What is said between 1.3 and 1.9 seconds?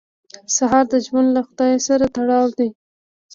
له خدای